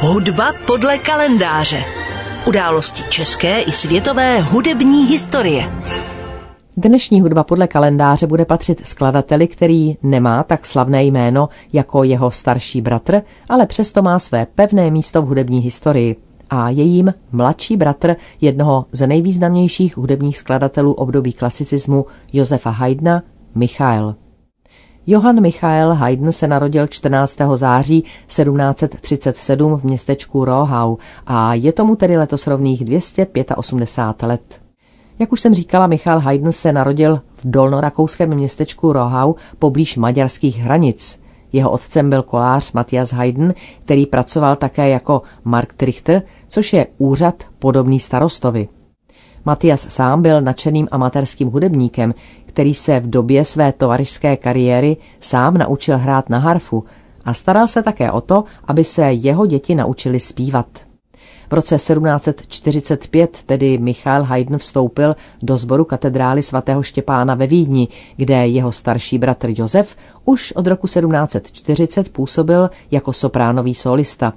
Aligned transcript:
Hudba 0.00 0.52
podle 0.66 0.98
kalendáře. 0.98 1.84
Události 2.46 3.02
české 3.10 3.60
i 3.60 3.72
světové 3.72 4.40
hudební 4.40 5.06
historie. 5.06 5.64
Dnešní 6.76 7.20
hudba 7.20 7.44
podle 7.44 7.68
kalendáře 7.68 8.26
bude 8.26 8.44
patřit 8.44 8.86
skladateli, 8.86 9.48
který 9.48 9.96
nemá 10.02 10.42
tak 10.42 10.66
slavné 10.66 11.04
jméno 11.04 11.48
jako 11.72 12.04
jeho 12.04 12.30
starší 12.30 12.80
bratr, 12.80 13.22
ale 13.48 13.66
přesto 13.66 14.02
má 14.02 14.18
své 14.18 14.46
pevné 14.54 14.90
místo 14.90 15.22
v 15.22 15.26
hudební 15.26 15.60
historii 15.60 16.16
a 16.50 16.70
jejím 16.70 17.14
mladší 17.32 17.76
bratr 17.76 18.16
jednoho 18.40 18.86
ze 18.92 19.06
nejvýznamnějších 19.06 19.96
hudebních 19.96 20.38
skladatelů 20.38 20.92
období 20.92 21.32
klasicismu 21.32 22.06
Josefa 22.32 22.70
Haydna, 22.70 23.22
Michael. 23.54 24.14
Johann 25.10 25.40
Michael 25.40 25.94
Haydn 25.94 26.30
se 26.30 26.46
narodil 26.46 26.86
14. 26.86 27.36
září 27.54 28.02
1737 28.02 29.76
v 29.76 29.84
městečku 29.84 30.44
Rohau 30.44 30.96
a 31.26 31.54
je 31.54 31.72
tomu 31.72 31.96
tedy 31.96 32.16
letos 32.16 32.46
rovných 32.46 32.84
285 32.84 34.28
let. 34.28 34.60
Jak 35.18 35.32
už 35.32 35.40
jsem 35.40 35.54
říkala, 35.54 35.86
Michal 35.86 36.18
Haydn 36.18 36.50
se 36.50 36.72
narodil 36.72 37.20
v 37.36 37.40
dolnorakouském 37.44 38.34
městečku 38.34 38.92
Rohau 38.92 39.34
poblíž 39.58 39.96
maďarských 39.96 40.58
hranic. 40.58 41.20
Jeho 41.52 41.70
otcem 41.70 42.10
byl 42.10 42.22
kolář 42.22 42.72
Matthias 42.72 43.12
Haydn, 43.12 43.50
který 43.84 44.06
pracoval 44.06 44.56
také 44.56 44.88
jako 44.88 45.22
Marktrichter, 45.44 46.22
což 46.48 46.72
je 46.72 46.86
úřad 46.98 47.42
podobný 47.58 48.00
starostovi. 48.00 48.68
Matias 49.44 49.86
sám 49.88 50.22
byl 50.22 50.40
nadšeným 50.40 50.88
amatérským 50.90 51.48
hudebníkem, 51.48 52.14
který 52.58 52.74
se 52.74 53.00
v 53.00 53.10
době 53.10 53.44
své 53.44 53.72
tovarišské 53.72 54.36
kariéry 54.36 54.96
sám 55.20 55.54
naučil 55.54 55.98
hrát 55.98 56.28
na 56.28 56.38
harfu 56.38 56.84
a 57.24 57.34
staral 57.34 57.68
se 57.68 57.82
také 57.82 58.12
o 58.12 58.20
to, 58.20 58.44
aby 58.64 58.84
se 58.84 59.02
jeho 59.02 59.46
děti 59.46 59.74
naučili 59.74 60.20
zpívat. 60.20 60.66
V 61.50 61.52
roce 61.52 61.76
1745 61.76 63.42
tedy 63.42 63.78
Michal 63.78 64.22
Haydn 64.22 64.56
vstoupil 64.56 65.16
do 65.42 65.56
sboru 65.56 65.84
katedrály 65.84 66.42
svatého 66.42 66.82
Štěpána 66.82 67.34
ve 67.34 67.46
Vídni, 67.46 67.88
kde 68.16 68.46
jeho 68.46 68.72
starší 68.72 69.18
bratr 69.18 69.48
Josef 69.56 69.96
už 70.24 70.52
od 70.52 70.66
roku 70.66 70.86
1740 70.86 72.08
působil 72.08 72.70
jako 72.90 73.12
sopránový 73.12 73.74
solista. 73.74 74.32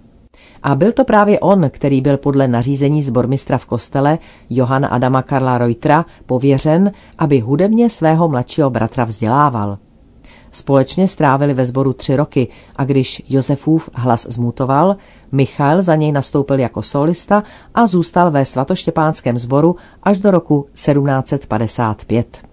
A 0.64 0.76
byl 0.76 0.92
to 0.92 1.04
právě 1.04 1.40
on, 1.40 1.70
který 1.70 2.02
byl 2.02 2.18
podle 2.18 2.48
nařízení 2.48 3.04
zbormistra 3.04 3.58
v 3.58 3.66
kostele 3.66 4.20
Johana 4.50 4.88
Adama 4.88 5.22
Karla 5.22 5.58
Reutera 5.58 6.06
pověřen, 6.26 6.92
aby 7.18 7.40
hudebně 7.40 7.90
svého 7.90 8.28
mladšího 8.28 8.70
bratra 8.70 9.06
vzdělával. 9.06 9.78
Společně 10.52 11.08
strávili 11.08 11.54
ve 11.54 11.66
sboru 11.66 11.94
tři 11.94 12.16
roky 12.16 12.48
a 12.76 12.86
když 12.86 13.24
Josefův 13.30 13.90
hlas 13.94 14.28
zmutoval, 14.30 14.96
Michal 15.32 15.82
za 15.82 15.96
něj 15.96 16.12
nastoupil 16.12 16.60
jako 16.60 16.82
solista 16.82 17.44
a 17.74 17.88
zůstal 17.88 18.32
ve 18.32 18.46
svatoštěpánském 18.46 19.38
sboru 19.38 19.76
až 20.04 20.18
do 20.18 20.32
roku 20.32 20.66
1755. 20.74 22.51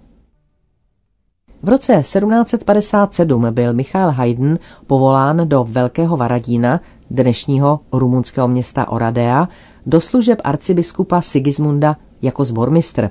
V 1.63 1.69
roce 1.69 1.93
1757 2.01 3.47
byl 3.51 3.73
Michal 3.73 4.11
Haydn 4.11 4.55
povolán 4.87 5.49
do 5.49 5.67
Velkého 5.71 6.17
Varadína, 6.17 6.81
dnešního 7.11 7.81
rumunského 7.93 8.49
města 8.49 8.89
Oradea, 8.89 9.49
do 9.87 10.01
služeb 10.01 10.41
arcibiskupa 10.45 11.21
Sigismunda 11.21 11.97
jako 12.23 12.45
zbormistr. 12.45 13.11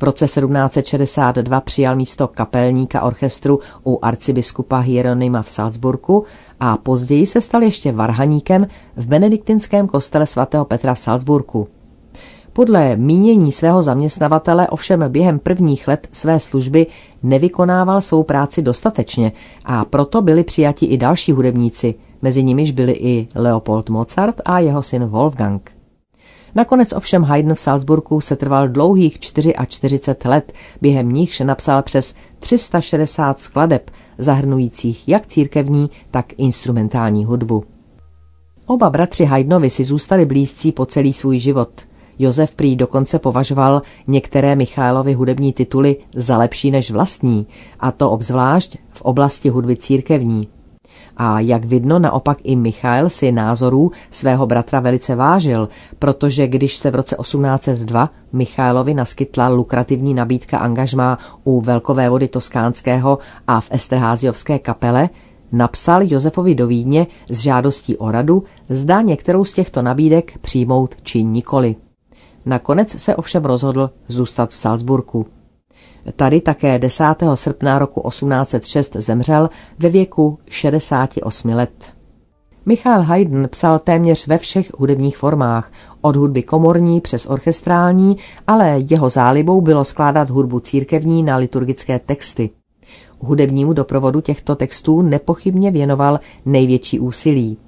V 0.00 0.02
roce 0.02 0.24
1762 0.24 1.60
přijal 1.60 1.96
místo 1.96 2.28
kapelníka 2.28 3.02
orchestru 3.02 3.60
u 3.86 3.98
arcibiskupa 4.02 4.78
Hieronyma 4.78 5.42
v 5.42 5.50
Salzburgu 5.50 6.24
a 6.60 6.76
později 6.76 7.26
se 7.26 7.40
stal 7.40 7.62
ještě 7.62 7.92
varhaníkem 7.92 8.66
v 8.96 9.06
benediktinském 9.06 9.88
kostele 9.88 10.26
svatého 10.26 10.64
Petra 10.64 10.94
v 10.94 10.98
Salzburgu. 10.98 11.68
Podle 12.52 12.96
mínění 12.96 13.52
svého 13.52 13.82
zaměstnavatele 13.82 14.68
ovšem 14.68 15.04
během 15.08 15.38
prvních 15.38 15.88
let 15.88 16.08
své 16.12 16.40
služby 16.40 16.86
nevykonával 17.22 18.00
svou 18.00 18.22
práci 18.22 18.62
dostatečně 18.62 19.32
a 19.64 19.84
proto 19.84 20.22
byli 20.22 20.44
přijati 20.44 20.86
i 20.86 20.96
další 20.96 21.32
hudebníci, 21.32 21.94
mezi 22.22 22.44
nimiž 22.44 22.70
byli 22.70 22.92
i 22.92 23.28
Leopold 23.34 23.90
Mozart 23.90 24.40
a 24.44 24.58
jeho 24.58 24.82
syn 24.82 25.04
Wolfgang. 25.04 25.70
Nakonec 26.54 26.92
ovšem 26.92 27.22
Haydn 27.22 27.52
v 27.52 27.60
Salzburgu 27.60 28.20
se 28.20 28.36
trval 28.36 28.68
dlouhých 28.68 29.20
44 29.20 30.00
let, 30.24 30.52
během 30.80 31.12
nichž 31.12 31.40
napsal 31.40 31.82
přes 31.82 32.14
360 32.40 33.40
skladeb, 33.40 33.90
zahrnujících 34.18 35.08
jak 35.08 35.26
církevní, 35.26 35.90
tak 36.10 36.32
instrumentální 36.36 37.24
hudbu. 37.24 37.64
Oba 38.66 38.90
bratři 38.90 39.24
Haydnovi 39.24 39.70
si 39.70 39.84
zůstali 39.84 40.26
blízcí 40.26 40.72
po 40.72 40.86
celý 40.86 41.12
svůj 41.12 41.38
život. 41.38 41.70
Josef 42.18 42.54
prý 42.54 42.76
dokonce 42.76 43.18
považoval 43.18 43.82
některé 44.06 44.56
Michailovy 44.56 45.14
hudební 45.14 45.52
tituly 45.52 45.96
za 46.14 46.38
lepší 46.38 46.70
než 46.70 46.90
vlastní, 46.90 47.46
a 47.80 47.92
to 47.92 48.10
obzvlášť 48.10 48.76
v 48.90 49.02
oblasti 49.02 49.48
hudby 49.48 49.76
církevní. 49.76 50.48
A 51.16 51.40
jak 51.40 51.64
vidno, 51.64 51.98
naopak 51.98 52.38
i 52.42 52.56
Michail 52.56 53.08
si 53.08 53.32
názorů 53.32 53.90
svého 54.10 54.46
bratra 54.46 54.80
velice 54.80 55.14
vážil, 55.14 55.68
protože 55.98 56.46
když 56.46 56.76
se 56.76 56.90
v 56.90 56.94
roce 56.94 57.16
1802 57.20 58.10
Michailovi 58.32 58.94
naskytla 58.94 59.48
lukrativní 59.48 60.14
nabídka 60.14 60.58
angažmá 60.58 61.18
u 61.44 61.62
vody 62.08 62.28
Toskánského 62.28 63.18
a 63.46 63.60
v 63.60 63.68
Esterháziovské 63.70 64.58
kapele, 64.58 65.08
napsal 65.52 66.00
Josefovi 66.04 66.54
do 66.54 66.66
Vídně 66.66 67.06
s 67.30 67.38
žádostí 67.38 67.96
o 67.96 68.10
radu, 68.10 68.44
zda 68.68 69.00
některou 69.00 69.44
z 69.44 69.52
těchto 69.52 69.82
nabídek 69.82 70.38
přijmout 70.38 70.94
či 71.02 71.24
nikoli. 71.24 71.76
Nakonec 72.48 73.00
se 73.00 73.16
ovšem 73.16 73.44
rozhodl 73.44 73.90
zůstat 74.08 74.50
v 74.50 74.56
Salzburku. 74.56 75.26
Tady 76.16 76.40
také 76.40 76.78
10. 76.78 77.04
srpna 77.34 77.78
roku 77.78 78.08
1806 78.08 78.96
zemřel 78.96 79.50
ve 79.78 79.88
věku 79.88 80.38
68 80.50 81.50
let. 81.50 81.70
Michal 82.66 83.02
Haydn 83.02 83.44
psal 83.50 83.78
téměř 83.78 84.26
ve 84.26 84.38
všech 84.38 84.72
hudebních 84.78 85.16
formách, 85.16 85.72
od 86.00 86.16
hudby 86.16 86.42
komorní 86.42 87.00
přes 87.00 87.26
orchestrální, 87.26 88.16
ale 88.46 88.78
jeho 88.90 89.08
zálibou 89.08 89.60
bylo 89.60 89.84
skládat 89.84 90.30
hudbu 90.30 90.60
církevní 90.60 91.22
na 91.22 91.36
liturgické 91.36 91.98
texty. 91.98 92.50
Hudebnímu 93.18 93.72
doprovodu 93.72 94.20
těchto 94.20 94.56
textů 94.56 95.02
nepochybně 95.02 95.70
věnoval 95.70 96.20
největší 96.44 97.00
úsilí. 97.00 97.58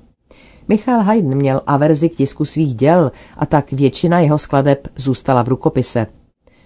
Michal 0.71 1.01
Haydn 1.01 1.35
měl 1.35 1.61
averzi 1.67 2.09
k 2.09 2.17
tisku 2.17 2.45
svých 2.45 2.75
děl 2.75 3.13
a 3.37 3.47
tak 3.47 3.73
většina 3.73 4.21
jeho 4.21 4.39
skladeb 4.39 4.89
zůstala 4.97 5.43
v 5.43 5.49
rukopise– 5.49 6.07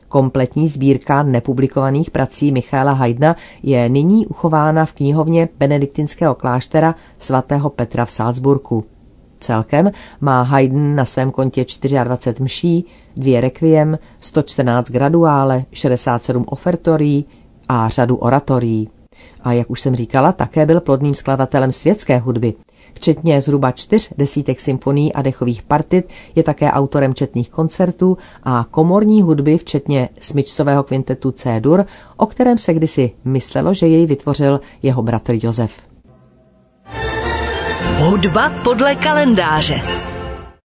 Kompletní 0.08 0.68
sbírka 0.68 1.22
nepublikovaných 1.22 2.10
prací 2.10 2.52
Michaela 2.52 2.92
Haydna 2.92 3.36
je 3.62 3.88
nyní 3.88 4.26
uchována 4.26 4.84
v 4.84 4.92
knihovně 4.92 5.48
benediktinského 5.58 6.34
kláštera 6.34 6.94
svatého 7.18 7.70
Petra 7.70 8.04
v 8.04 8.10
Salzburku. 8.10 8.84
Celkem 9.40 9.90
má 10.20 10.42
Haydn 10.42 10.94
na 10.94 11.04
svém 11.04 11.30
kontě 11.30 11.66
24 12.04 12.42
mší, 12.42 12.86
dvě 13.16 13.40
requiem, 13.40 13.98
114 14.20 14.90
graduále, 14.90 15.64
67 15.72 16.44
ofertorií 16.48 17.24
a 17.68 17.88
řadu 17.88 18.16
oratorií. 18.16 18.88
A 19.42 19.52
jak 19.52 19.70
už 19.70 19.80
jsem 19.80 19.94
říkala, 19.94 20.32
také 20.32 20.66
byl 20.66 20.80
plodným 20.80 21.14
skladatelem 21.14 21.72
světské 21.72 22.18
hudby– 22.18 22.54
Včetně 22.94 23.40
zhruba 23.40 23.70
čtyř 23.72 24.12
desítek 24.18 24.60
symfonií 24.60 25.12
a 25.12 25.22
dechových 25.22 25.62
partit 25.62 26.08
je 26.34 26.42
také 26.42 26.70
autorem 26.70 27.14
četných 27.14 27.50
koncertů 27.50 28.18
a 28.42 28.66
komorní 28.70 29.22
hudby, 29.22 29.58
včetně 29.58 30.08
smyčcového 30.20 30.82
kvintetu 30.82 31.30
C-dur, 31.30 31.84
o 32.16 32.26
kterém 32.26 32.58
se 32.58 32.74
kdysi 32.74 33.10
myslelo, 33.24 33.74
že 33.74 33.86
jej 33.86 34.06
vytvořil 34.06 34.60
jeho 34.82 35.02
bratr 35.02 35.34
Josef. 35.42 35.72
Hudba 37.98 38.52
podle 38.64 38.94
kalendáře. 38.94 39.80